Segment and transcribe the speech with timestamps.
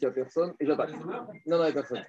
[0.00, 0.92] n'y a personne, et j'attaque.
[1.46, 2.04] Non, non, il n'y a personne.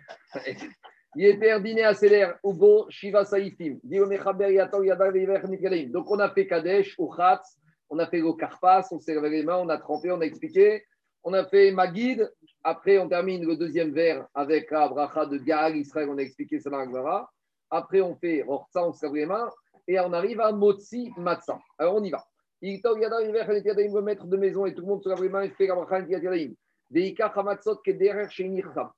[5.90, 7.58] Donc, on a fait Kadesh, Khatz,
[7.90, 10.26] on a fait le Karpas, on s'est levé les mains, on a trempé, on a
[10.26, 10.86] expliqué.
[11.24, 12.32] On a fait Magid.
[12.64, 16.60] Après, on termine le deuxième vers avec la bracha de Gaal Israël, on a expliqué
[16.60, 17.30] ça dans la
[17.70, 19.50] Après, on fait Rorza, on se lève les mains.
[19.88, 21.60] Et on arrive à Motsi Matza.
[21.78, 22.24] Alors, on y va.
[22.62, 25.68] Il le maître de maison et tout le monde se lève les mains et fait
[25.68, 26.00] la bracha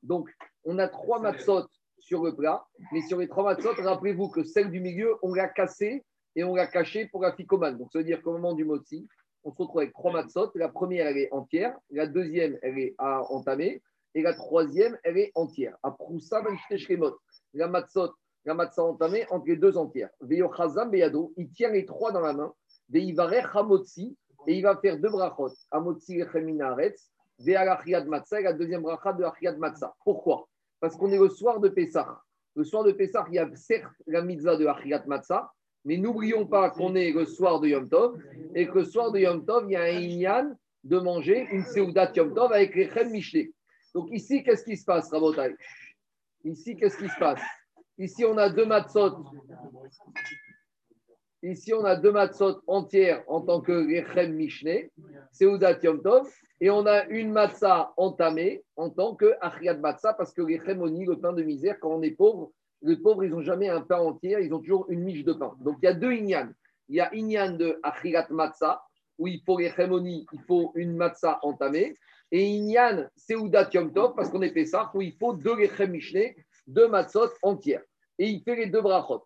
[0.04, 0.30] Donc,
[0.64, 1.68] on a trois matzot
[2.00, 5.48] sur le plat, mais sur les trois matzot, rappelez-vous que celle du milieu, on l'a
[5.48, 6.04] cassée
[6.36, 7.78] et on l'a cachée pour la ficomane.
[7.78, 9.08] Donc, ça veut dire qu'au moment du motzi,
[9.44, 10.52] on se retrouve avec trois matzot.
[10.56, 13.82] La première, elle est entière, la deuxième, elle est à entamer,
[14.16, 15.78] et la troisième, elle est entière.
[15.84, 16.44] À Proussa,
[17.54, 18.14] la matzot,
[18.46, 20.10] la matzah entamée entre les deux entières.
[20.22, 22.54] Beyado, il tient les trois dans la main,
[22.90, 24.18] Veivarech Hamotzi,
[24.48, 27.13] et il va faire deux brachot, Hamotzi Lechemina Aretz,
[27.46, 29.94] Et la deuxième bracha de Achiad Matzah.
[30.04, 30.48] Pourquoi?
[30.80, 32.22] Parce qu'on est le soir de Pessah.
[32.56, 35.52] Le soir de Pessah, il y a certes la mitzvah de Achiyat Matzah,
[35.86, 38.22] mais n'oublions pas qu'on est le soir de Yom Tov
[38.54, 41.64] et que le soir de Yom Tov, il y a un inyan de manger une
[41.64, 43.12] Seudat Yom Tov avec les Chem.
[43.94, 45.56] Donc ici, qu'est-ce qui se passe, Rabotai
[46.44, 47.42] Ici, qu'est-ce qui se passe?
[47.98, 49.26] Ici, on a deux matzot.
[51.42, 54.92] Ici, on a deux matzot entières en tant que Rechem Mishneh,
[55.32, 56.30] Seudat Yom Tov,
[56.62, 61.16] et on a une matzah entamée en tant que Achriat Matzah, parce que les le
[61.16, 62.52] pain de misère, quand on est pauvre,
[62.82, 65.56] les pauvres, ils n'ont jamais un pain entier, ils ont toujours une miche de pain.
[65.62, 66.50] Donc il y a deux inyan.
[66.90, 68.82] Il y a inyan de Achriat Matzah,
[69.18, 71.96] où il faut les il faut une matzah entamée,
[72.32, 75.98] et inyan Seudat Yom Tov, parce qu'on est Pessah, où il faut deux Lechem
[76.68, 77.84] deux matzot entières.
[78.20, 79.26] Et il fait les deux brachot.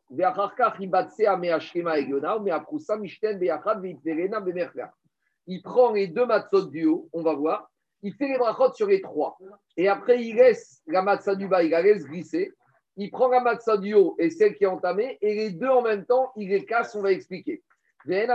[5.48, 7.72] Il prend les deux matzot du haut, on va voir.
[8.04, 9.38] Il fait les brachot sur les trois.
[9.76, 12.54] Et après, il laisse la matzah du bas, il la laisse glisser.
[12.98, 15.18] Il prend la matzah du haut et celle qui est entamée.
[15.22, 17.64] Et les deux en même temps, il les casse, on va expliquer.
[18.06, 18.26] Le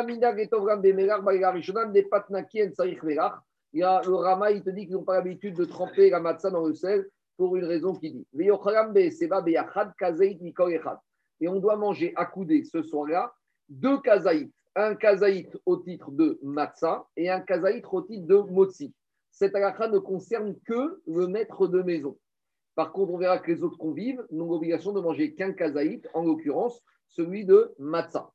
[4.15, 7.09] Rama, il te dit qu'ils n'ont pas l'habitude de tremper la matzah dans le sel
[7.37, 8.27] pour une raison qui dit.
[11.41, 13.33] Et on doit manger accoudé ce soir-là
[13.69, 18.95] deux kazaït un kazaït au titre de matzah et un kazaït au titre de motzi.
[19.31, 22.17] Cette halakha ne concerne que le maître de maison.
[22.75, 26.25] Par contre, on verra que les autres convives n'ont l'obligation de manger qu'un kazaït, en
[26.25, 28.31] l'occurrence celui de matzah.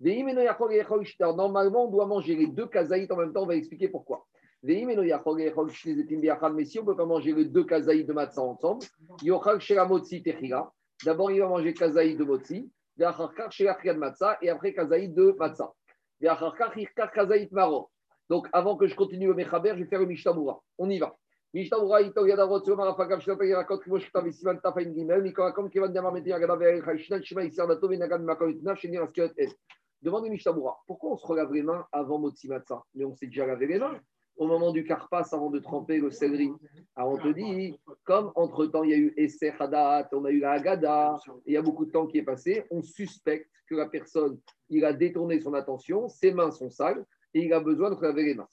[0.00, 4.26] Normalement, on doit manger les deux kazaït en même temps, on va expliquer pourquoi.
[4.64, 4.80] Mais
[6.64, 8.84] si on ne peut pas manger les deux kazaït de matzah ensemble,
[11.04, 12.70] D'abord, il va manger kazaït de motzi,
[13.00, 13.04] et
[14.48, 15.74] après kazaït de matzah.
[18.28, 20.62] Donc, avant que je continue le Mechaber, je vais faire le Mishtamura.
[20.78, 21.16] On y va.
[21.52, 26.12] Mishtamura, Ito Yadavot, Soma, Rafagam, Shnata, Yarakot, Kimosh, Ktav, Sivan, Tafain, Gimel, Mikorakom, Kivan, Yamar,
[26.12, 29.50] Meti, Yagada, Ver, Shnan, Shima, Isar, Dato, Venagan, Makon, Itnaf, Sheni, Raskiot, Et.
[30.02, 33.46] Demande Mishtamura, pourquoi on se relave les mains avant Motsi Matza Mais on s'est déjà
[33.46, 34.00] lavé les mains
[34.36, 36.50] au moment du carpas avant de tremper le céleri.
[36.96, 40.40] Alors on te dit, comme entre-temps il y a eu Esser Hadat, on a eu
[40.40, 43.86] la Haggadah, il y a beaucoup de temps qui est passé, on suspecte que la
[43.86, 44.38] personne,
[44.68, 47.04] il a détourné son attention, ses mains sont sales
[47.34, 48.48] et il a besoin de laver les mains.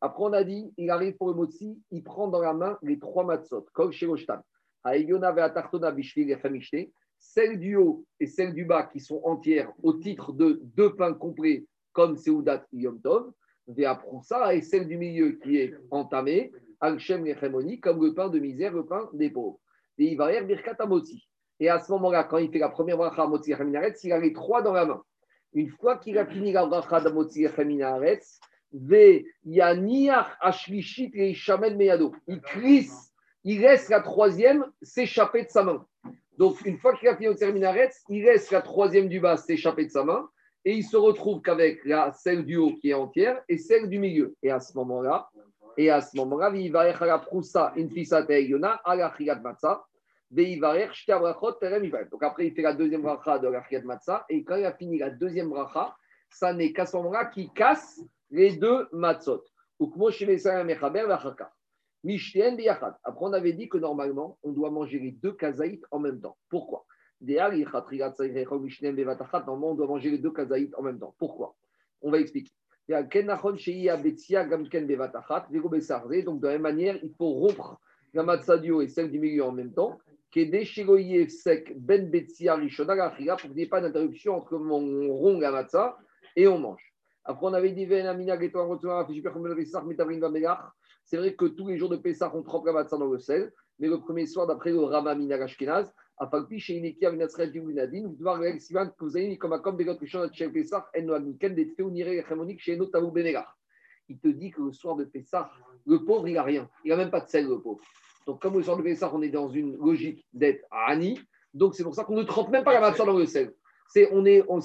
[0.00, 2.98] Après, on a dit, il arrive pour le motzi, il prend dans la main les
[2.98, 3.92] trois matzot, kol
[7.18, 11.14] celles du haut et celles du bas qui sont entières au titre de deux pains
[11.14, 13.32] complets comme Seudat Yom Tov,
[14.22, 17.24] ça et celle du milieu qui est entamée, Al-Shem
[17.80, 19.58] comme le pain de misère, le pain des pauvres.
[19.98, 20.76] Et il va Birkat
[21.60, 23.52] Et à ce moment-là, quand il fait la première bracha Motzi
[24.04, 25.02] il a les trois dans la main.
[25.54, 28.40] Une fois qu'il a fini la bracha d'Amotzi Chaminaretz,
[28.74, 29.26] il
[32.42, 33.12] crisse,
[33.44, 35.86] il laisse la troisième s'échapper de sa main.
[36.38, 39.84] Donc, une fois qu'il a fini le Minaretz, il laisse la troisième du bas s'échapper
[39.84, 40.26] de sa main
[40.64, 43.98] et il se retrouve qu'avec la celle du haut qui est entière et celle du
[43.98, 44.34] milieu.
[44.42, 45.28] Et à ce moment-là,
[45.76, 46.50] et à ce moment-là.
[52.10, 54.24] Donc après, il fait la deuxième bracha de la chiyat matzah.
[54.28, 55.94] Et quand il a fini la deuxième bracha,
[56.30, 58.00] ça n'est qu'à ce moment-là qu'il casse
[58.30, 59.42] les deux matzot.
[63.04, 66.36] Après, on avait dit que normalement, on doit manger les deux kazaït en même temps.
[66.48, 66.84] Pourquoi?
[69.46, 71.14] Normalement, on doit manger les deux kazaït en même temps.
[71.18, 71.54] Pourquoi?
[72.00, 72.50] On va expliquer.
[72.88, 73.00] Donc,
[76.40, 77.80] de la même manière, il faut rompre
[78.12, 79.98] la matzadio et celle du milieu en même temps.
[80.34, 80.96] ben pour
[83.36, 85.96] qu'il n'y ait pas d'interruption entre mon rond la matza
[86.36, 86.92] et on mange.
[87.24, 87.86] Après, on avait dit
[91.04, 93.52] c'est vrai que tous les jours de Pessah, on trempe la matzah dans le sel,
[93.78, 95.92] mais le premier soir, d'après le Rama Minag Ashkenaz,
[104.08, 105.50] Il te dit que le soir de Pessah,
[105.86, 106.68] le pauvre, il n'a rien.
[106.84, 107.80] Il n'a même pas de sel, le pauvre.
[108.26, 111.18] Donc, comme le soir de Pessah, on est dans une logique d'être Ani,
[111.54, 113.52] donc c'est pour ça qu'on ne trempe même pas la matzah dans le sel.
[113.88, 114.60] C'est on est, on,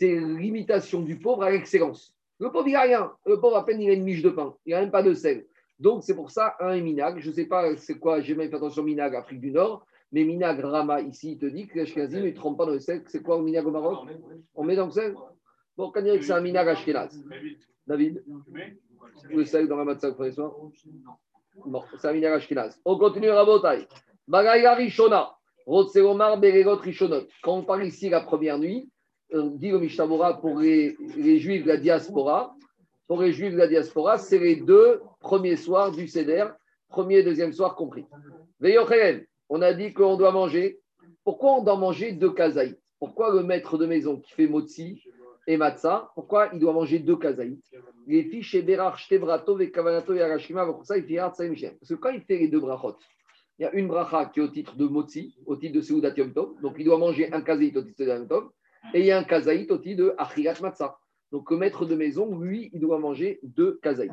[0.00, 2.14] l'imitation du pauvre à l'excellence.
[2.40, 3.12] Le pauvre, il n'a rien.
[3.24, 4.56] Le pauvre, à peine, il a une miche de pain.
[4.66, 5.46] Il n'a même pas de sel.
[5.78, 7.20] Donc, c'est pour ça, un minag.
[7.20, 10.24] Je ne sais pas c'est quoi, j'ai même fait attention minag Afrique du Nord, mais
[10.24, 13.02] minag Rama, ici, il te dit que l'Ashkenazi ne trempe pas dans le sel.
[13.06, 14.06] C'est quoi au minag au Maroc
[14.54, 15.14] On met dans le sel
[15.76, 17.18] Bon, on dirait que c'est un minag Ashkenaz.
[17.86, 18.22] David
[19.30, 20.54] Le sel dans la matzah le premier soir
[21.64, 22.78] Bon, c'est un minag Ashkenaz.
[22.84, 23.88] On continue, Rabotai.
[24.28, 25.34] Bagaya Rishona.
[25.66, 27.26] Rishonot.
[27.42, 28.90] Quand on parle ici la première nuit,
[29.32, 32.54] euh, dit le Mishnah pour les, les, juifs de la diaspora,
[33.06, 36.48] pour les juifs de la diaspora, c'est les deux premiers soirs du Seder,
[36.88, 38.04] premier et deuxième soir compris.
[39.54, 40.80] On a dit qu'on doit manger.
[41.24, 45.02] Pourquoi on doit manger deux kazaïs Pourquoi le maître de maison qui fait motzi
[45.46, 47.60] et matzah, pourquoi il doit manger deux kazaïs
[48.06, 52.48] Les Shtevrato, et Kavanato, et Arashima, ça, il fait Parce que quand il fait les
[52.48, 52.96] deux brachot,
[53.58, 56.14] il y a une bracha qui est au titre de motzi, au titre de Seudat
[56.16, 58.50] Yom Tov, donc il doit manger un kazaït au titre de Yom Tov,
[58.94, 60.96] et il y a un kazaït au titre de Achirat Matzah.
[61.30, 64.12] Donc le maître de maison, lui, il doit manger deux kazaït.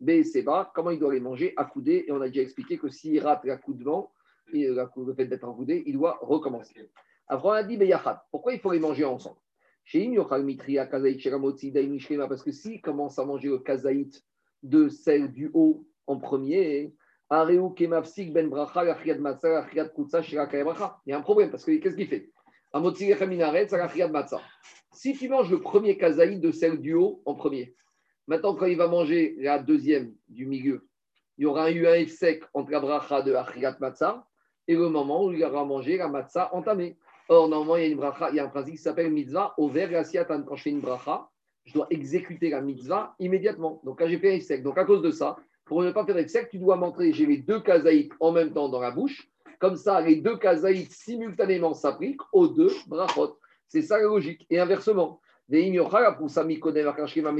[0.00, 2.06] B, c'est bas, comment il doit les manger Accoudé.
[2.08, 4.19] Et on a déjà expliqué que s'il rate l'accoudement, et
[4.52, 6.90] le fait d'être accoudé, il doit recommencer.
[7.28, 8.26] On a dit Beyachat.
[8.30, 9.36] Pourquoi il faut les manger ensemble?
[12.28, 14.22] Parce que s'il commence à manger le kazaït
[14.62, 16.94] de celle du haut en premier,
[17.32, 17.86] il y
[21.12, 22.30] a un problème parce que qu'est-ce qu'il fait?
[24.92, 27.74] Si tu manges le premier kazaïd de celle du haut en premier,
[28.26, 30.88] maintenant quand il va manger la deuxième du milieu,
[31.38, 34.26] il y aura un sec entre la bracha de Achriat Matzah
[34.70, 36.96] et le moment où il aura mangé la matzah entamée.
[37.28, 39.52] Or, normalement, il y a, une bracha, il y a un principe qui s'appelle mitzvah,
[39.58, 41.28] au ver Quand je fais une bracha,
[41.64, 43.80] je dois exécuter la mitzvah immédiatement.
[43.82, 46.30] Donc, quand j'ai fait un sec, donc à cause de ça, pour ne pas faire
[46.30, 49.28] sec, tu dois montrer, j'ai les deux kazaïs en même temps dans la bouche.
[49.58, 53.40] Comme ça, les deux kazaïs simultanément s'appliquent aux deux brachot.
[53.66, 54.46] C'est ça la logique.
[54.50, 55.62] Et inversement, mais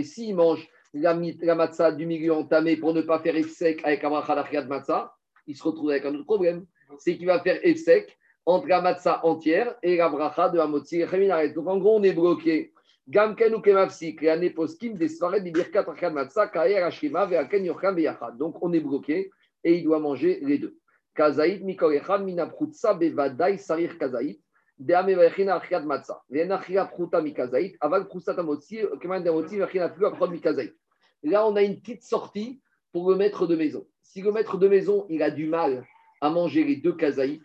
[0.02, 4.10] s'il mange la, la matzah du milieu entamé pour ne pas faire sec avec un
[4.10, 5.14] de matzah,
[5.46, 6.66] il se retrouve avec un autre problème.
[6.98, 11.48] C'est qu'il va faire sec entre la matzah entière et la bracha de Hamotzi et
[11.50, 12.72] Donc en gros, on est bloqué.
[13.08, 17.96] Gamken ou Kemafsik, et Aneposkim, des soirées de Birkat Achad Matzah, Kayer Hashima, Veaken Yocham
[17.96, 18.36] Beyachad.
[18.36, 19.30] Donc on est bloqué
[19.64, 20.76] et il doit manger les deux.
[21.14, 24.40] Kazaït, Mikol Echad, Minaprutsa, Bevadai, Sarir Kazaït.
[24.82, 25.04] Là,
[31.46, 33.86] on a une petite sortie pour le maître de maison.
[34.00, 35.84] Si le maître de maison il a du mal
[36.20, 37.42] à manger les deux kazaït,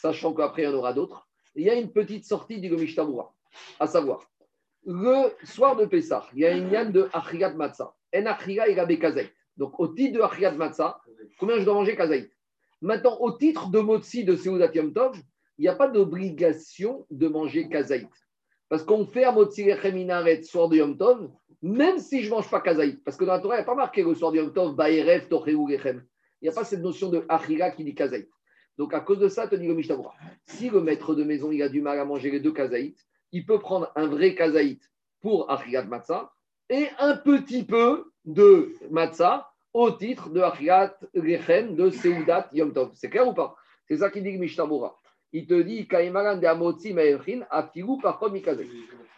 [0.00, 3.34] sachant qu'après il y en aura d'autres, il y a une petite sortie du Gomishtabura,
[3.80, 4.28] à savoir,
[4.84, 7.94] le soir de Pessah, il y a une yann de Achriat Matzah.
[8.14, 8.98] En Achriat, il a des.
[9.56, 11.00] Donc au titre de Achriat Matzah,
[11.38, 12.30] combien je dois manger kazaït
[12.80, 15.20] Maintenant, au titre de Motsi de Seudat Yom Tov,
[15.58, 18.08] il n'y a pas d'obligation de manger kazaït.
[18.68, 21.28] Parce qu'on fait un motsilechem minaret soir de Yom Tov,
[21.60, 23.02] même si je ne mange pas kazaït.
[23.04, 24.76] Parce que dans la Torah, il n'y a pas marqué le soir de Yom Tov,
[24.76, 25.26] baerev,
[25.68, 26.04] lechem.
[26.40, 28.28] Il n'y a pas cette notion de achira qui dit kazaït.
[28.76, 29.96] Donc à cause de ça, te dit le Mishnah
[30.46, 32.96] si le maître de maison il a du mal à manger les deux kazaït,
[33.32, 34.80] il peut prendre un vrai kazaït
[35.20, 36.32] pour achirat matzah
[36.70, 42.90] et un petit peu de matzah au titre de achirat lechem de seudat Yom Tov.
[42.94, 43.56] C'est clair ou pas?
[43.88, 44.66] C'est ça qui dit le Mishnah
[45.32, 45.86] il te dit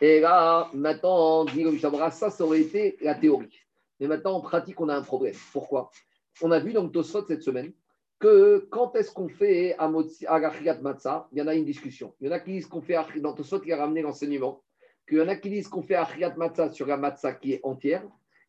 [0.01, 3.61] Et là, maintenant, dit ça, ça aurait été la théorie.
[4.01, 5.35] Mais maintenant, en pratique, on a un problème.
[5.53, 5.91] Pourquoi?
[6.43, 7.73] On a vu dans le Tosfot cette semaine
[8.19, 12.15] que quand est-ce qu'on fait à Matzah Il y en a une discussion.
[12.21, 14.63] Il y en a qui disent qu'on fait dans Tosfot, qui a ramené l'enseignement,
[15.09, 17.61] qu'il y en a qui disent qu'on fait Agachriat Matzah sur la Matzah qui est
[17.63, 18.03] entière,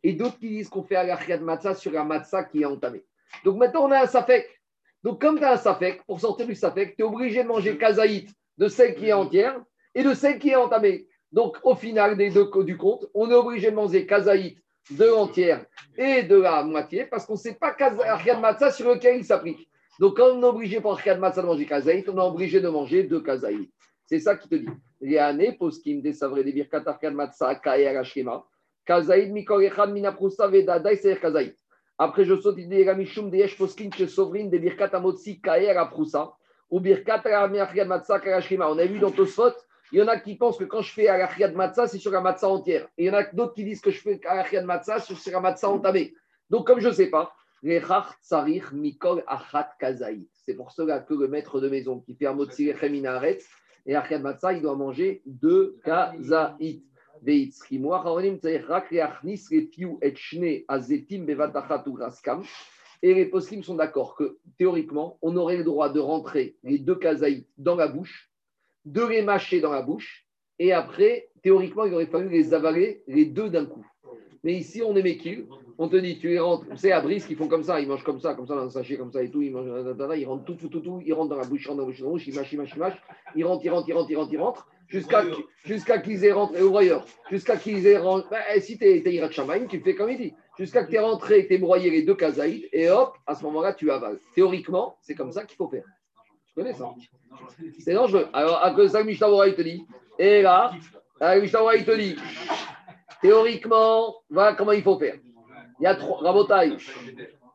[0.04, 3.04] et d'autres qui disent qu'on fait Agachriat Matzah sur la Matzah qui est entamée.
[3.46, 4.62] Donc maintenant, on a un Safek.
[5.04, 7.78] Donc, comme tu as un safek, pour sortir du safek, tu es obligé de manger
[7.78, 9.60] kazaït de celle qui est entière
[9.96, 11.08] et de celle qui est entamée.
[11.32, 14.58] Donc, au final des deux du compte, on est obligé de manger kazaït
[14.90, 15.66] de entière
[15.98, 19.70] et de la moitié parce qu'on ne sait pas Ariad Matzah sur lequel il s'applique.
[20.00, 22.70] Donc, quand on est obligé pour Ariad Matzah de manger kazaït, on est obligé de
[22.70, 23.70] manger deux kazaït.
[24.06, 24.68] C'est ça qui te dit.
[25.00, 28.44] Léane, poskim, des savres, des birkat, Ariad Matzah, kaer, ashkema,
[28.86, 31.56] kazaït, mikor, echad, mina, prusa, vedada, c'est kazaït.
[32.04, 35.86] Après, je saute des Ramishum, des Yesh Poskin, chez Sovrin, des Birkat Amotsi, Kaer à
[35.86, 36.34] Proussa,
[36.68, 38.72] ou Birkat Amir Matza, Karashima.
[38.72, 39.54] On a vu dans Tosfot,
[39.92, 42.22] il y en a qui pensent que quand je fais Arachiad Matza, c'est sur la
[42.22, 42.88] Matza entière.
[42.98, 45.40] Et il y en a d'autres qui disent que je fais Arachiad Matza sur la
[45.40, 46.14] Matza entamée.
[46.50, 47.34] Donc, comme je ne sais pas,
[47.64, 47.80] C'est
[50.56, 52.72] pour cela que le maître de maison qui fait un motzi
[53.86, 56.84] et Achiad Matzah, il doit manger deux kazaït.
[63.04, 66.96] Et les poskim sont d'accord que théoriquement, on aurait le droit de rentrer les deux
[66.96, 68.31] kazaït dans la bouche,
[68.86, 70.26] de les mâcher dans la bouche,
[70.60, 73.86] et après, théoriquement, il aurait fallu les avaler les deux d'un coup.
[74.44, 75.46] Mais ici, on est méquille.
[75.78, 76.68] On te dit, tu les rentres.
[76.70, 77.80] Tu sais, à Brice, ils font comme ça.
[77.80, 79.42] Ils mangent comme ça, comme ça, dans un sachet, comme ça et tout.
[79.42, 79.68] Ils mangent,
[80.18, 81.02] ils rentrent tout, tout, tout, tout.
[81.06, 82.28] Ils rentrent dans la bouche, ils rentrent dans la bouche, dans la bouche.
[82.28, 83.02] Ils mâchent, ils mâchent, ils mâchent.
[83.36, 84.68] Ils rentrent, ils rentrent, ils rentrent, ils rentrent, ils rentrent.
[84.88, 85.24] Jusqu'à
[85.64, 88.28] jusqu'à qu'ils aient rentré, au voyeur, jusqu'à qu'ils aient rentré.
[88.30, 90.34] Bah, si tu es, Irat Shamaim, tu fais comme il dit.
[90.58, 93.44] Jusqu'à que tu es rentré, tu es broyé les deux kazaïs, et hop, à ce
[93.46, 94.20] moment-là, tu avales.
[94.36, 95.86] Théoriquement, c'est comme ça qu'il faut faire.
[96.56, 96.94] Connais ça
[97.80, 98.28] C'est dangereux.
[98.34, 99.86] Alors, à que ça, Mishnah il te dit.
[100.20, 100.72] Et là,
[101.22, 102.16] Mishnah il te dit.
[103.22, 105.16] Théoriquement, voilà comment il faut faire.
[105.80, 106.22] Il y a trois,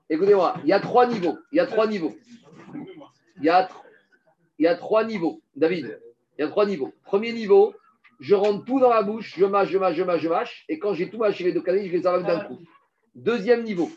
[0.09, 1.39] écoutez-moi, il y a trois niveaux.
[1.53, 2.17] Il y a trois niveaux.
[3.39, 6.01] Il y a, trois niveaux, David.
[6.39, 6.93] Il y a trois niveaux.
[7.05, 7.75] Premier niveau,
[8.21, 10.79] je rentre tout dans la bouche, je mâche, je mâche, je mâche, je mâche, et
[10.79, 12.59] quand j'ai tout mâché les deux cases, je les avale d'un coup.
[13.15, 13.91] Deuxième niveau,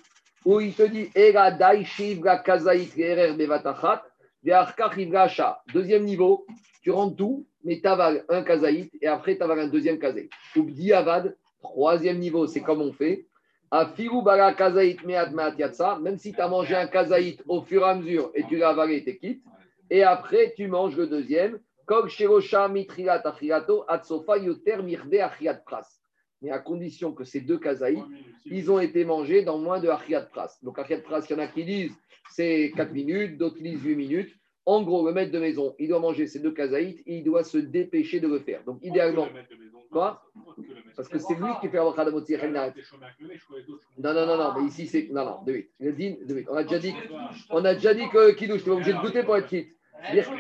[0.46, 1.10] où il te dit
[5.74, 6.46] Deuxième niveau,
[6.81, 10.29] tu rentres tout, mais tu avales un kazaït et après tu avales un deuxième kazaït.
[10.55, 13.25] Oubdi avad, Troisième niveau, c'est comme on fait.
[13.72, 13.93] Même
[16.17, 19.03] si tu as mangé un kazaït au fur et à mesure et tu l'as avalé,
[19.03, 19.43] tu quitte.
[19.89, 21.60] Et après, tu manges le deuxième.
[26.41, 28.03] Mais à condition que ces deux kazaït,
[28.46, 30.58] ils ont été mangés dans moins de achiat pras.
[30.63, 31.98] Donc achiat pras, il y en a qui disent
[32.31, 34.36] c'est 4 minutes, d'autres disent 8 minutes.
[34.65, 37.58] En gros, le maître de maison, il doit manger ces deux kazaït, il doit se
[37.58, 38.63] dépêcher de le faire.
[38.65, 39.27] Donc idéalement,
[39.91, 40.22] Quoi
[40.96, 42.36] Parce que c'est lui qui fait Avochat de Motzi
[43.98, 45.10] Non, non, non, non, mais ici c'est.
[45.12, 46.48] Non, non, de 8.
[46.50, 46.93] On a déjà dit,
[47.50, 49.75] on a déjà dit que Kidouche, tu es obligé de goûter pour être quitte.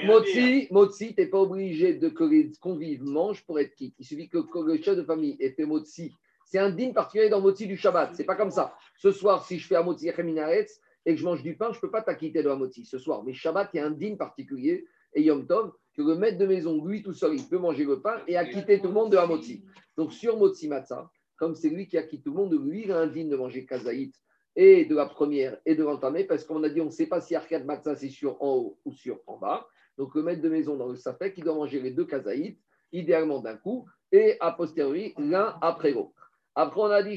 [0.05, 3.95] Motzi, Motzi, tu n'es pas obligé de que les convives mangent pour être quitte.
[3.99, 6.13] Il suffit que, le chef de famille ait fait Motzi.
[6.45, 8.15] C'est un digne particulier dans Motzi du Shabbat.
[8.15, 8.75] C'est pas comme ça.
[8.97, 11.77] Ce soir, si je fais un Motzi Minaretz et que je mange du pain, je
[11.77, 13.23] ne peux pas t'acquitter de la Motzi ce soir.
[13.23, 16.45] Mais Shabbat, il y a un digne particulier et Yom Tov que le maître de
[16.45, 19.17] maison, lui tout seul, il peut manger le pain et acquitter tout le monde de
[19.17, 19.63] Hamotzi.
[19.97, 23.29] Donc sur Motzi Matzah, comme c'est lui qui acquitte tout le monde, lui, il indigne
[23.29, 24.13] de manger Kazaït
[24.55, 27.21] et de la première et de l'entamée, parce qu'on a dit on ne sait pas
[27.21, 29.67] si Arcade Matzah c'est sur en haut ou sur en bas.
[29.97, 32.59] Donc le maître de maison dans le Safek, il doit manger les deux Kazaït,
[32.91, 36.31] idéalement d'un coup, et a posteriori l'un après l'autre.
[36.55, 37.15] Après, on a dit.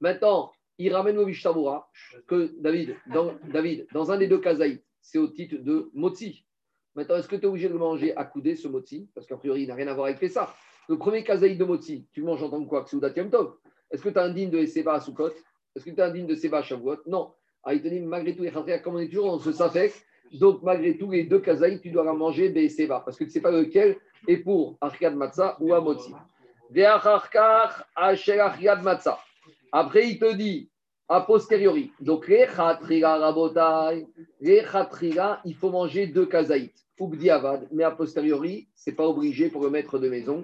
[0.00, 1.88] Maintenant, il ramène au Vishtabura
[2.26, 6.44] que David, dans, David, dans un des deux Kazaït, c'est au titre de Motsi.
[6.94, 9.62] Maintenant, est-ce que tu es obligé de manger à couder ce Motsi Parce qu'a priori,
[9.62, 10.54] il n'a rien à voir avec ça.
[10.88, 12.84] Le premier Kazaït de Motsi, tu manges en tant que quoi?
[12.92, 13.56] Yom Tov.
[13.90, 15.30] Est-ce que tu as un digne de Seba à Soukot
[15.74, 16.98] Est-ce que tu as un digne de Seba à Shavuot?
[17.06, 17.32] Non.
[17.62, 18.44] Ah, il malgré tout,
[18.82, 19.92] comme on est toujours dans ce Safek,
[20.32, 23.40] donc, malgré tout, les deux kazaïs, tu dois manger Beseva, parce que tu ne sais
[23.40, 26.12] pas lequel est pour Archad Matzah ou Amotzi.
[29.76, 30.70] Après, il te dit,
[31.08, 34.06] a posteriori, donc les rabotai,
[34.40, 34.62] les
[35.44, 36.72] il faut manger deux kazaït,
[37.28, 40.42] avad, mais a posteriori, ce n'est pas obligé pour le maître de maison.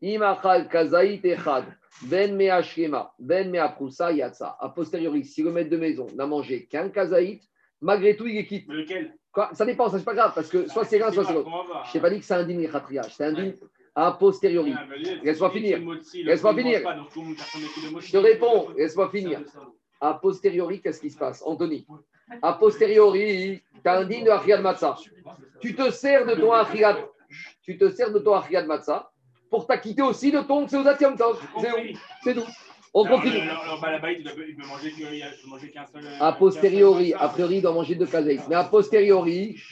[0.00, 1.64] Imachal kazaït echad,
[2.08, 4.56] ben meashkema, ben meaprusa yatsa.
[4.58, 7.40] A posteriori, si le maître de maison n'a mangé qu'un kazaït,
[7.80, 8.66] malgré tout, il est quitte.
[8.68, 9.16] Lequel?
[9.52, 11.48] Ça dépend, ça c'est pas grave, parce que soit c'est l'un, soit c'est l'autre.
[11.86, 12.68] Je t'ai pas dit que c'est un dîner
[13.10, 13.60] c'est un dîner
[13.94, 14.72] a posteriori.
[14.76, 14.86] Ah,
[15.22, 15.80] laisse-moi finir.
[16.24, 16.80] Laisse-moi finir.
[18.00, 19.40] Je te réponds, laisse-moi finir.
[20.00, 21.86] A posteriori, qu'est-ce qui se passe Anthony,
[22.40, 24.96] a posteriori, tu as un dîner de Achriad Matzah.
[25.60, 26.96] Tu te sers de ton Achriad,
[27.62, 29.10] tu te sers de ton Achriad Matzah
[29.50, 31.16] pour t'acquitter aussi de ton Seudat Yom
[32.24, 32.46] C'est tout.
[32.94, 33.38] On continue.
[33.38, 36.02] Alors, il peut manger qu'un seul.
[36.20, 38.42] A posteriori, a priori, il doit manger deux kazaït.
[38.48, 39.62] Mais a posteriori,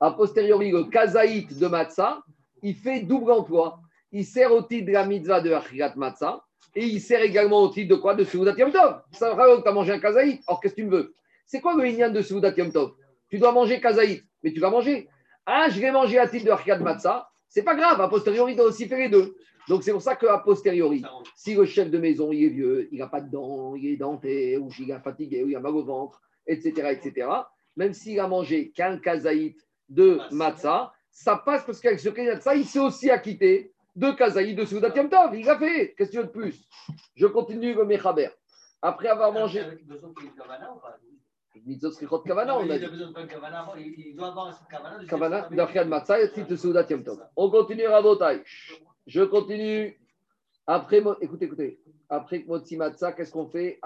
[0.00, 2.22] a posteriori, le kazaït de matzah,
[2.62, 3.80] il fait double emploi.
[4.12, 6.42] Il sert au titre de la mitzvah de Achirat Matzah
[6.74, 8.14] et il sert également au titre de quoi?
[8.14, 9.02] De Seudat Yom Tov.
[9.12, 10.42] Ça va que tu as mangé un kazaït.
[10.46, 11.14] Or, qu'est-ce que tu me veux?
[11.46, 12.92] C'est quoi le lignan de Seudat Yom Tov?
[13.30, 15.08] Tu dois manger kazaït, mais tu vas manger.
[15.44, 17.28] Ah, je vais manger à titre de Achirat Matzah.
[17.48, 19.34] C'est pas grave, a posteriori, il doit aussi faire les deux.
[19.68, 21.02] Donc c'est pour ça qu'à posteriori,
[21.34, 23.96] si le chef de maison il est vieux, il n'a pas de dents, il est
[23.96, 27.28] denté, ou il est fatigué, ou il a mal au ventre, etc., etc.,
[27.76, 29.56] même s'il a mangé qu'un kazaït
[29.88, 34.64] de matzah, ça passe parce qu'avec ce matzah, il s'est aussi acquitté de kazaït de
[34.64, 35.34] Soudat Tov.
[35.34, 35.94] Il a fait.
[35.96, 36.68] Qu'est-ce que tu veux de plus?
[37.16, 38.28] Je continue le Mechaber.
[38.80, 39.64] Après avoir mangé.
[41.90, 42.84] Srichot Kavana, on a Il dit.
[42.84, 45.04] a besoin de Kavana, il doit avoir un Kavana.
[45.06, 45.48] Kavana,
[46.44, 47.26] de Tov.
[47.34, 48.44] On continue Rabotai.
[49.08, 50.00] Je continue.
[50.68, 51.80] Après, écoutez, écoutez.
[52.08, 53.80] Après Motzi Matzah, qu'est-ce qu'on fait?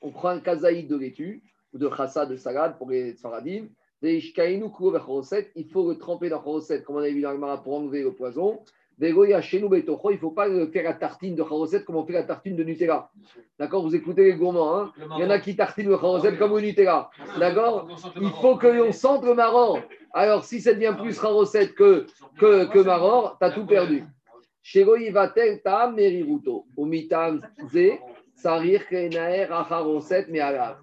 [0.00, 1.42] On prend un kazaït de laitue
[1.74, 3.66] ou de chassa de salade pour les Sfaradim.
[4.04, 8.02] Il faut le tremper dans Choroset, comme on a vu dans le Gemara, pour enlever
[8.02, 8.60] le poison.
[8.98, 10.10] Vegoya Shenu Betocho.
[10.10, 12.54] Il ne faut pas le faire la tartine de Choroset comme on fait la tartine
[12.54, 13.10] de Nutella.
[13.58, 14.78] D'accord Vous écoutez les gourmands.
[14.78, 14.92] Hein?
[15.16, 17.10] Il y en a qui tartinent le Choroset comme au Nutella.
[17.38, 17.88] D'accord?
[18.20, 19.80] il faut que l'on sente le maror.
[20.12, 22.06] Alors, si ça devient plus rarocette que,
[22.38, 24.04] que, que maror, tu as tout perdu.
[25.64, 26.66] Tam Meriruto.
[26.76, 27.40] Umitam
[27.72, 27.98] Ze,
[28.34, 30.76] Sarir Kenaer Acharoset Mealav.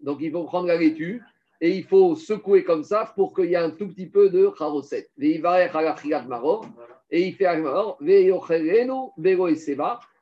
[0.00, 1.22] Donc, il faut prendre la laitue
[1.60, 4.52] et il faut secouer comme ça pour qu'il y ait un tout petit peu de
[6.28, 6.66] Maror.
[7.10, 7.98] Et il fait maror.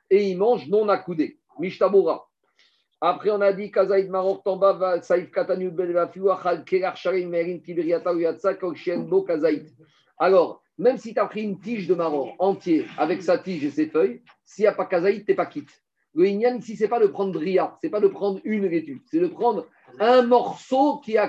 [0.09, 1.38] Et il mange non accoudé.
[1.59, 2.28] Mishtabura.
[3.00, 8.14] Après, on a dit Kazaïd Marok Tamba Saïf Katanu Belvafiou Achal Kelar Sharim Merin Tiberiata
[8.14, 9.69] Uyatsa Kokshienbo Kazaïd.
[10.19, 13.71] Alors, même si tu as pris une tige de maror entière avec sa tige et
[13.71, 15.83] ses feuilles, s'il n'y a pas Kazaïd, tu n'es pas quitte.
[16.14, 18.66] Le Inyan ici, ce n'est pas de prendre Ria, ce n'est pas de prendre une
[18.66, 19.66] laitue, c'est de prendre
[20.00, 21.28] un morceau qui a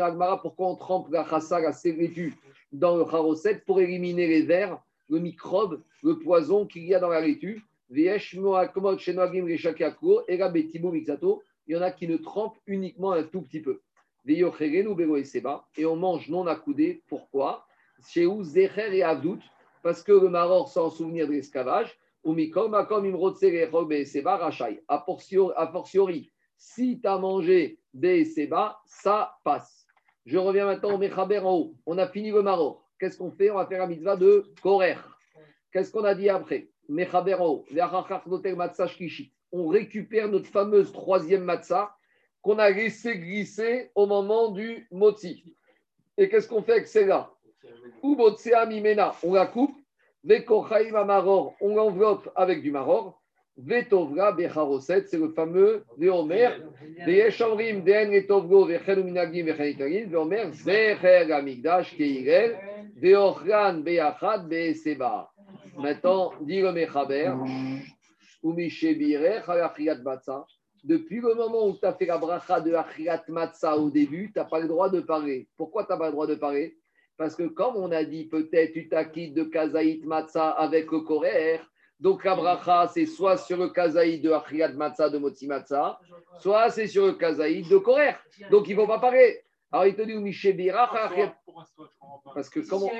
[0.00, 2.34] Agmara, pourquoi on trempe la chassa, la laitue
[2.72, 7.08] dans le charoset pour éliminer les vers, le microbe, le poison qu'il y a dans
[7.08, 7.62] la laitue?
[7.90, 8.02] Il
[11.68, 13.80] y en a qui ne trempent uniquement un tout petit peu.
[14.26, 14.44] Et
[15.86, 17.02] on mange non accoudé.
[17.08, 17.66] Pourquoi?
[18.06, 19.04] Chez où Zecher et.
[19.82, 21.98] Parce que le maror sans souvenir de l'esclavage.
[24.88, 29.86] A fortiori, a fortiori si tu as mangé des Seba, ça passe.
[30.26, 31.76] Je reviens maintenant au Mechaber en haut.
[31.86, 32.84] On a fini le maror.
[32.98, 33.50] Qu'est-ce qu'on fait?
[33.50, 34.96] On va faire la mitzvah de Korer.
[35.72, 36.68] Qu'est-ce qu'on a dit après?
[36.88, 37.64] Mechaber en haut.
[39.52, 41.94] On récupère notre fameuse troisième matzah
[42.42, 45.56] qu'on a laissé glisser au moment du motzi.
[46.16, 47.30] Et qu'est-ce qu'on fait avec celle-là?
[48.02, 49.76] On la coupe.
[50.24, 53.22] Vekochaim amaror, on l'enveloppe avec du maror.
[53.56, 56.50] Vetovra becharoset, c'est le fameux Veomer.
[57.06, 60.08] Ve'eshamrim de'en etovgo ve'chenu minagim ve'chen itagim.
[60.10, 62.56] Veomer zecher amigdash keirel.
[62.96, 65.30] Ve'ochran be'achad be'seba.
[65.76, 67.32] Maintenant, dit le Mechaber,
[68.42, 70.44] ou Mishebire, Chalachriat Matzah.
[70.82, 74.38] Depuis le moment où tu as fait la bracha de Achriat Matzah au début, tu
[74.38, 75.48] n'as pas le droit de parler.
[75.56, 76.76] Pourquoi tu n'as pas le droit de parler
[77.18, 81.60] Parce que comme on a dit, peut-être tu t'acquittes de Kazaït Matzah avec le Korer,
[82.00, 85.98] donc la bracha, c'est soit sur le Kazaït de Achriat Matzah de Motzi Matzah,
[86.38, 88.14] soit c'est sur le Kazaït de Korer.
[88.50, 89.42] Donc il ne faut pas parler.
[89.70, 90.14] Alors il te dit,
[92.34, 92.90] parce que comment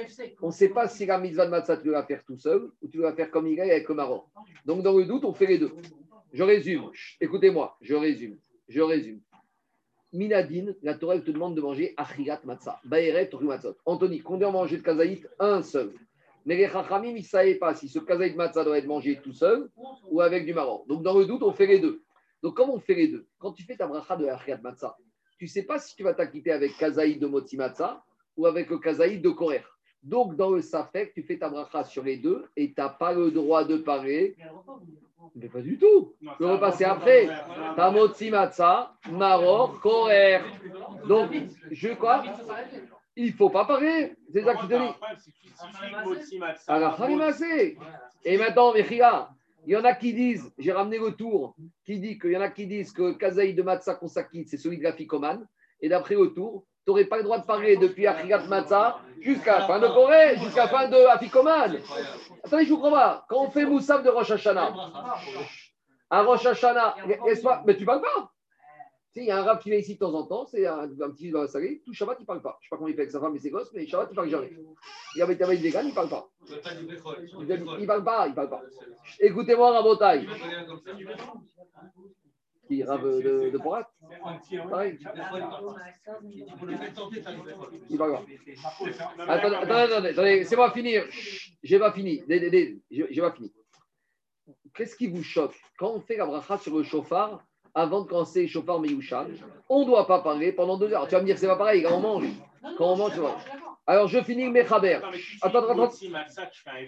[0.43, 2.71] on ne sait pas si la mitzvah de matzah, tu dois la faire tout seul
[2.83, 4.25] ou tu dois la faire comme il est avec le marron.
[4.65, 5.73] Donc, dans le doute, on fait les deux.
[6.33, 6.91] Je résume.
[7.21, 8.37] Écoutez-moi, je résume.
[8.69, 9.21] Je résume.
[10.13, 12.81] Minadine, la Torah te demande de manger achirat matzah.
[12.85, 13.77] Baeret matzot.
[13.85, 15.93] Anthony, combien manger de kazaït Un seul.
[16.47, 19.35] Mais les chachamim, ils ne savaient pas si ce kazaït matzah doit être mangé tout
[19.35, 19.69] seul
[20.11, 20.85] ou avec du marron.
[20.89, 22.03] Donc, dans le doute, on fait les deux.
[22.43, 24.97] Donc, comment on fait les deux Quand tu fais ta bracha de achirat matzah,
[25.39, 28.03] tu ne sais pas si tu vas t'acquitter avec kazaït de motzi matzah
[28.37, 29.63] ou avec kazaït de korer.
[30.03, 33.13] Donc, dans le safek, tu fais ta bracha sur les deux et tu n'as pas
[33.13, 34.37] le droit de parler.
[35.59, 36.15] Pas du tout.
[36.39, 37.27] Le repas, c'est après.
[37.75, 40.39] Ta motzi matzah, maror, korer.
[41.09, 41.33] Donc,
[41.73, 42.23] je quoi
[43.17, 44.15] Il ne faut pas parler.
[44.33, 44.73] C'est ça je te
[46.29, 46.39] dis.
[46.69, 46.97] Alors.
[48.25, 49.31] Et maintenant, Mechia,
[49.67, 52.43] il y en a qui disent, j'ai ramené le tour, qui dit qu'il y en
[52.43, 55.45] a qui disent que kazaï de matzah qu'on s'acquitte, c'est celui de la ficomane.
[55.81, 59.59] Et d'après le tour, tu n'aurais pas le droit de parler depuis Achigat Matzah jusqu'à
[59.59, 61.77] la fin de Corée, jusqu'à la fin de Afikoman.
[62.43, 63.27] Attendez, je vous crois pas.
[63.29, 64.73] Quand on fait Moussaf de Rosh Hashanah,
[66.09, 66.97] à Rosh Hashanah,
[67.67, 68.31] Mais tu parles pas.
[69.13, 70.67] Tu sais, il y a un rab qui vient ici de temps en temps, c'est
[70.67, 72.57] un, un petit dans la salée, tout Shabbat, il ne parle pas.
[72.61, 74.09] Je ne sais pas comment il fait avec sa femme et ses gosses, mais Shabbat,
[74.09, 74.57] il ne parle jamais.
[75.15, 76.27] Il y avait des véganes, il ne parle pas.
[76.49, 76.55] Il
[77.47, 78.63] ne parle pas, il ne parle pas.
[79.21, 80.27] Écoutez-moi, Rabotai.
[82.69, 83.91] Qui rave de, de Porat
[84.69, 84.99] Pareil.
[87.89, 88.25] Il parle pas.
[89.27, 91.05] Attendez, attendez, attendez, c'est pas finir.
[91.63, 92.23] J'ai pas fini.
[92.29, 93.53] J'ai pas fini.
[94.75, 97.43] Qu'est-ce qui vous choque Quand on fait la bracha sur le chauffard,
[97.75, 99.27] avant de commencer le chauffard Meyusha,
[99.69, 101.07] on ne doit pas parler pendant deux heures.
[101.09, 102.29] Tu vas me dire, c'est pas pareil, quand on mange.
[102.77, 103.21] Quand on mange.
[103.87, 106.29] Alors, je finis mais si Attends, attends, fais un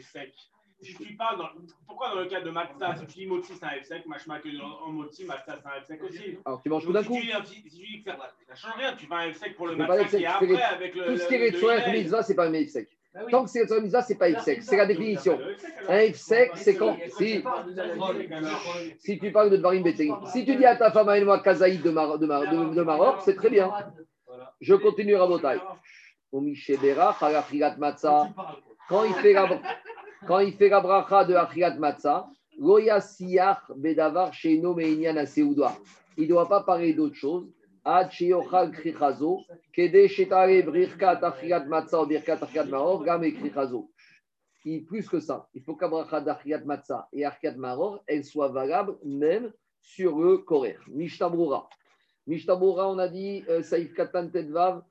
[0.00, 0.34] sec.
[0.82, 1.48] Si tu parles dans...
[1.86, 4.38] Pourquoi dans le cas de Matzah, si tu dis Motsi, c'est un F sec, machma
[4.38, 6.38] que en Motsi, Matzah, c'est un F sec aussi.
[6.44, 7.18] Alors, tu manges tout d'un coup.
[7.44, 8.16] si tu dis que ça,
[8.48, 10.62] ça change rien, tu fais un F sec pour le pas sec, qui est après
[10.62, 11.04] avec le.
[11.06, 12.02] Tout ce qui est tsoer Hillel.
[12.02, 12.88] mitzvah, c'est pas un meif sec.
[13.30, 14.62] Tant que c'est sur la mitzvah, c'est pas sec.
[14.62, 15.38] C'est la définition.
[15.88, 17.42] Un sec, c'est quand si,
[18.98, 20.12] si tu parles de Dvarim Beteri.
[20.26, 23.16] Si tu dis à ta femme, amène-moi Kazaïd de, Mar de, Mar de, de Maroc,
[23.24, 23.70] c'est très bien.
[24.60, 25.58] Je continue à Rabotai.
[28.90, 29.48] Quand il fait la,
[30.26, 32.28] quand il fait la bracha de Achirat Matzah,
[32.58, 35.74] Goya Siyach Bedavar Sheino Meinyan Aseudoa.
[36.16, 37.48] Il ne doit pas parler d'autre chose.
[37.82, 38.10] Ad.
[44.86, 50.18] Plus que ça, il faut qu'Abracha d'Achirat Matzah et Achirat Maror, soient valables même sur
[50.18, 50.76] le Korer.
[50.88, 51.68] Mishtabura.
[52.26, 54.82] Mishtabura, on a dit euh, Saïf Katan Tedvav,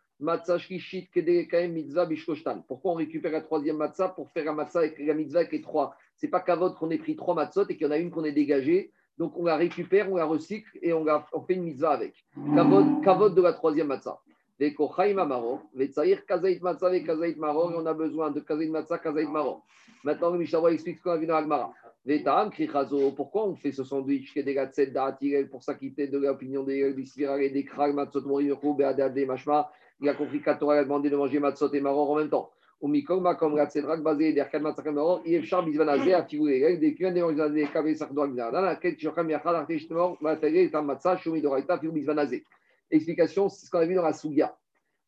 [2.67, 5.61] Pourquoi on récupère la troisième matzah pour faire la matzah avec la mitzvah avec les
[5.61, 5.95] trois?
[6.17, 8.11] C'est pas qu'à votre qu'on ait pris trois matzot et qu'il y en a une
[8.11, 8.91] qu'on ait dégagée.
[9.17, 12.25] Donc on la récupère, on la recycle et on, on fait une mitzvah avec.
[12.55, 14.19] Kavod, kavod de la troisième matzah.
[14.59, 19.25] Vekochaim Maror, Vetsaïr Kazait Matzah et Kazait Maror, on a besoin de Kazait Matzah, Kazait
[19.25, 19.65] Maror.
[20.03, 21.71] Maintenant, le Mishnah explique ce qu'on a vu dans Agmara.
[22.05, 26.17] Vetam Krichazo, pourquoi on fait ce sandwich qui est des gâteaux d'Atirel pour s'acquitter de
[26.17, 29.69] l'opinion des Bispiral et des Krag, Matzot Moriruku, Beadad, Mashma
[30.01, 32.49] il a compris qu'à Torah a demandé de manger matzot et maror en même temps.
[32.81, 36.95] Ou mikoma comme ratsedrak basé derkan matzak maror, il char bizvanazé a figuré règle des
[36.95, 41.77] cuins des des kavé sardoa gzana, laquelle chokam yachal arteshtemor, matériel tam matza, choumi doraita,
[41.77, 42.45] fiou bizvanazé.
[42.91, 44.57] Explication, c'est ce qu'on a vu dans la Sougia.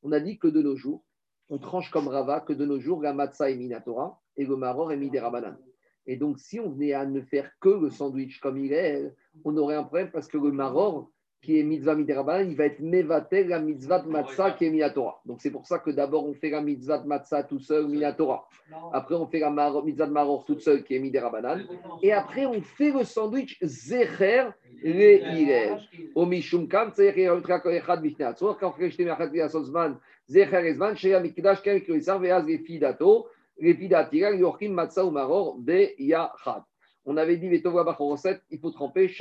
[0.03, 1.03] On a dit que de nos jours,
[1.49, 4.91] on tranche comme Rava que de nos jours, la matzah est minatora et le maror
[4.91, 5.57] est mis des rabanan.
[6.05, 9.13] Et donc, si on venait à ne faire que le sandwich comme il est,
[9.43, 11.11] on aurait un problème parce que le maror,
[11.41, 15.21] qui est mitzvah midirabanan, il va être mevatel la mitzvah matzah qui est minatora.
[15.25, 18.47] Donc c'est pour ça que d'abord on fait la mitzvah matzah tout seul, minatora.
[18.93, 19.49] Après on fait la
[19.83, 21.61] mitzvah maror toute seule qui est midirabanan.
[22.03, 24.49] Et après on fait le sandwich zecher
[24.83, 25.71] le irer.
[26.15, 28.57] Au mishum kam zecher ultra koechad bifnei atzor.
[28.59, 29.97] Quand on fait meachat viasozman
[30.29, 33.27] zecher ezman sheya mikdash kem kirisar veaz lefidato
[33.59, 36.63] lefidatira yochim matzah ou maror be yachad.
[37.05, 39.11] On avait dit, il faut tremper,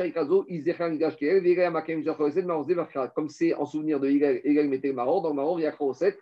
[3.15, 5.67] comme c'est en souvenir de Hillel, Hillel mettait le maror, dans le maror, il y
[5.67, 6.19] a Choset,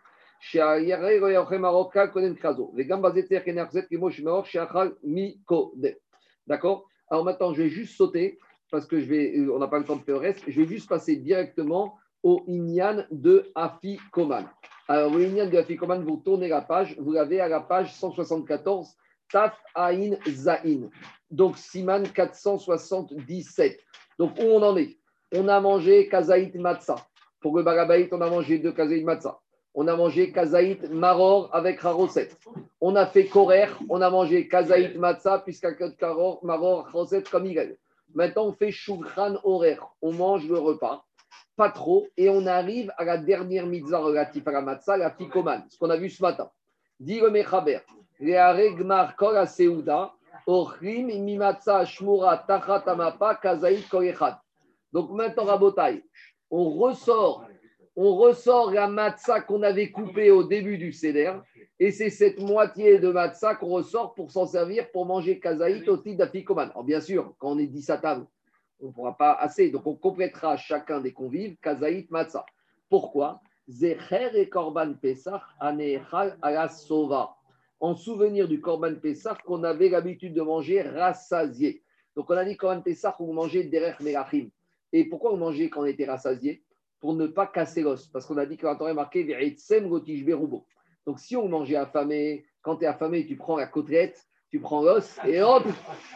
[6.46, 6.88] D'accord?
[7.10, 8.38] Alors maintenant, je vais juste sauter,
[8.70, 10.68] parce que je vais, on n'a pas le temps de faire le reste, je vais
[10.68, 14.48] juste passer directement au Inyan de Afi Koman.
[14.86, 17.92] Alors, au Inyan de Afi Koman, vous tournez la page, vous l'avez à la page
[17.94, 18.94] 174,
[19.30, 20.88] Taf Ain Zain.
[21.30, 23.78] Donc, Siman 477.
[24.18, 24.98] Donc, où on en est?
[25.34, 27.06] On a mangé Kazaït Matzah.
[27.40, 29.38] Pour le Barabaït, on a mangé deux Kazaït Matzah.
[29.74, 32.30] On a mangé Kazaït Maror avec Haroset.
[32.80, 35.70] On a fait Korer, on a mangé Kazaït Matzah, puisqu'à
[36.42, 37.76] Maror, Haroset comme il
[38.14, 39.86] Maintenant, on fait Shulchan Horaire.
[40.00, 41.04] On mange le repas,
[41.56, 45.62] pas trop, et on arrive à la dernière mitzvah relative à la Matzah, la Fikoman,
[45.68, 46.50] ce qu'on a vu ce matin.
[46.98, 47.80] Dit le Mechaber,
[50.48, 50.80] donc
[55.10, 55.58] maintenant,
[56.50, 57.44] on ressort,
[57.94, 61.34] on ressort la matzah qu'on avait coupée au début du Seder,
[61.78, 65.98] et c'est cette moitié de matzah qu'on ressort pour s'en servir pour manger kazaït au
[65.98, 66.70] titre d'afikoman.
[66.70, 68.00] Alors bien sûr, quand on est 10 à
[68.80, 72.46] on ne pourra pas assez, donc on complétera chacun des convives kazaït matzah.
[72.88, 73.42] Pourquoi?
[73.68, 77.37] Zecher et Korban Pesach anechal ala sova
[77.80, 81.82] en souvenir du Korban Pessah qu'on avait l'habitude de manger rassasié.
[82.16, 84.48] Donc on a dit Korban Pessah, on mangeait derrière Melachim.
[84.92, 86.62] Et pourquoi on mangeait quand on était rassasié?
[87.00, 88.08] Pour ne pas casser l'os.
[88.08, 89.24] Parce qu'on a dit que on est marqué
[91.06, 94.82] Donc si on mangeait affamé, quand tu es affamé, tu prends la côtelette, tu prends
[94.82, 95.64] l'os et hop,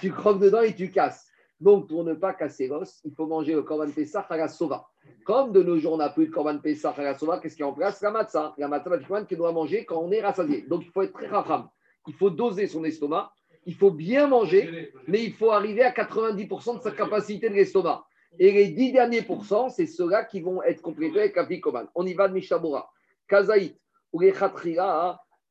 [0.00, 1.31] tu croques dedans et tu casses.
[1.62, 4.84] Donc, pour ne pas casser l'os, il faut manger le Korban Pessah à la sova.
[5.24, 7.62] Comme de nos jours, on n'a plus de Korban Pessah à la sova, qu'est-ce qui
[7.62, 8.02] est en place?
[8.02, 8.52] La matzah.
[8.58, 8.98] La matzah,
[9.28, 10.62] qui doit manger quand on est rassasié.
[10.62, 11.68] Donc, il faut être très rafram.
[12.08, 13.32] Il faut doser son estomac.
[13.64, 18.04] Il faut bien manger, mais il faut arriver à 90% de sa capacité de l'estomac.
[18.40, 21.46] Et les 10 derniers pourcents, c'est ceux-là qui vont être complétés avec la
[21.94, 22.90] On y va de Mishabura.
[23.28, 23.78] Kazaït,
[24.12, 24.32] ou les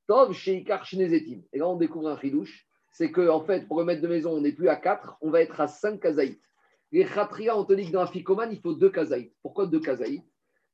[0.08, 4.08] Tov, Sheikar, Et là, on découvre un chidouche c'est qu'en en fait, pour remettre de
[4.08, 6.40] maison, on n'est plus à 4, on va être à 5 kazaït.
[6.92, 9.34] Les khatria, on te dit que dans un ficoman, il faut 2 kazaït.
[9.42, 10.24] Pourquoi 2 kazaït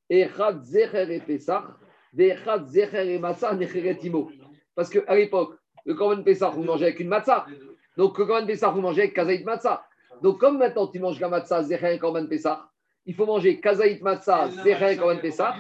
[0.10, 1.64] Echad zecher et pesach,
[2.14, 4.12] ve'echad zecher et.
[4.74, 7.46] Parce qu'à l'époque, le korban pesach, vous mangez avec une matzah.
[7.98, 9.86] Donc le korban pesach, vous mangez avec kazaït matzah.
[10.24, 12.60] Donc comme maintenant tu manges la matzah, zecher et korban pesach,
[13.06, 15.56] il faut manger kazaït matzah, zecher et korban pesach,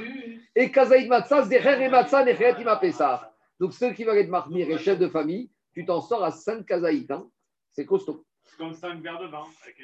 [0.55, 3.21] et kazaït matzah, zecher et matzah necheretima pesach.
[3.59, 6.65] Donc ceux qui veulent être marmir et chefs de famille, tu t'en sors à 5
[6.65, 7.11] kazaït.
[7.11, 7.29] Hein.
[7.71, 8.25] C'est costaud.
[8.45, 9.75] C'est comme 5 verres de vin, avec.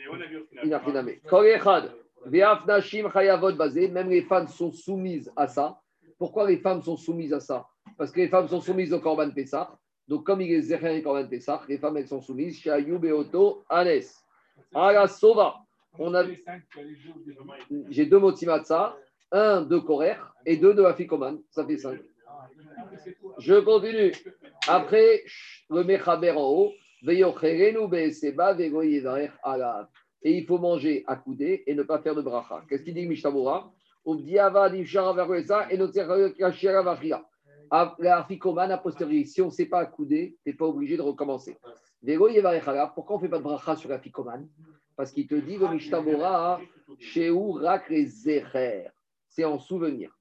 [3.92, 5.80] Même les femmes sont soumises à ça.
[6.18, 7.68] Pourquoi les femmes sont soumises à ça?
[7.96, 9.78] Parce que les femmes sont soumises au Corban Pessah.
[10.08, 13.06] Donc, comme il est Zecher et Corban Pessah, les femmes, elles sont soumises chez Ayoub
[13.06, 14.02] et Otto, Anes.
[14.74, 15.60] la Sova.
[16.00, 16.24] On a...
[17.90, 18.98] J'ai deux Motimatsa,
[19.32, 21.40] un de Korer et deux de Afikoman.
[21.52, 22.00] Ça fait cinq.
[23.38, 24.12] Je continue.
[24.68, 25.24] Après,
[25.70, 26.72] le Mechaber en haut.
[30.26, 32.64] Et il faut manger à et ne pas faire de bracha.
[32.70, 33.74] Qu'est-ce qu'il dit Mishtabura
[38.00, 41.02] La afikoman a posteriori, si on ne sait pas accoudé, tu n'es pas obligé de
[41.02, 41.58] recommencer.
[42.96, 44.48] Pourquoi on ne fait pas de bracha sur l'afikoman
[44.96, 46.62] Parce qu'il te dit le Mishtabura,
[49.28, 50.18] c'est en souvenir.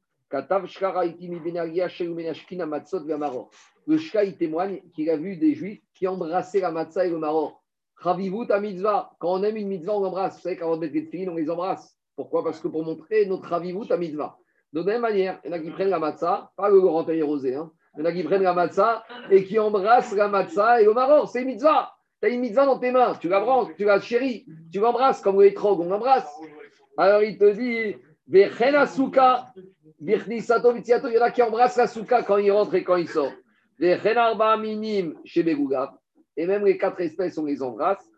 [3.86, 7.62] Le Shka, témoigne qu'il a vu des juifs qui embrassaient la matzah et le maror.
[7.96, 9.12] Ravivut à mitzvah.
[9.18, 10.36] Quand on aime une mitzvah, on l'embrasse.
[10.36, 11.96] Vous savez, quand on met des filles, on les embrasse.
[12.16, 12.44] Pourquoi?
[12.44, 14.38] Parce que pour montrer notre ravivut à mitzvah.
[14.72, 17.04] De la même manière, il y en a qui prennent la matzah, pas le grand
[17.04, 17.70] rosé, hein.
[17.94, 20.94] il y en a qui prennent la matzah et qui embrassent la matzah et le
[20.94, 21.28] maror.
[21.28, 21.92] C'est mitzvah.
[22.22, 25.20] Tu as une mitzvah dans tes mains, tu la branches, tu la chéris, tu l'embrasses
[25.20, 26.32] comme les trog, on l'embrasse.
[26.96, 27.96] Alors il te dit,
[31.08, 33.32] il y en a qui embrassent la souka quand il rentre et.
[33.78, 33.94] Les
[34.58, 35.44] minim chez
[36.36, 38.08] Et même les quatre espèces, on les embrasse.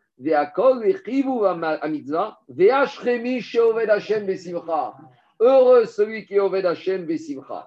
[5.40, 7.66] Heureux celui qui est Hashem Besimcha.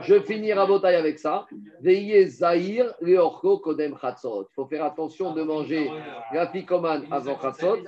[0.00, 1.46] Je finis Rabotai avec ça.
[1.80, 4.48] Veillez Zahir Leorko Kodem Chatzot.
[4.50, 5.90] Il faut faire attention de manger
[6.32, 7.78] la fikoman avant Chatzot.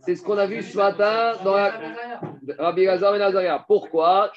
[0.00, 1.74] C'est ce qu'on a vu ce matin dans la
[2.58, 4.32] Rabbi Lazar Ben Pourquoi?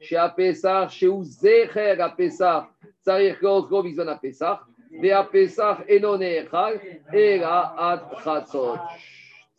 [0.00, 2.68] Chez Apessar, chez Uzecher Apessar,
[3.04, 4.66] Tsarir Korko Bizon Apessar,
[5.00, 6.80] Ve Apessar Enon Echal,
[7.12, 8.78] Era Ad Chatzot.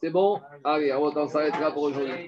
[0.03, 0.41] C'est bon?
[0.65, 2.27] Allez, on s'arrêtera pour aujourd'hui.